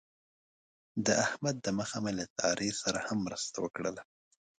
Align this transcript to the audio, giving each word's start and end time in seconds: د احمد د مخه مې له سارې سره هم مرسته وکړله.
د 1.05 1.07
احمد 1.25 1.55
د 1.65 1.67
مخه 1.79 1.97
مې 2.03 2.11
له 2.19 2.25
سارې 2.37 2.69
سره 2.81 2.99
هم 3.07 3.17
مرسته 3.27 3.57
وکړله. 3.61 4.03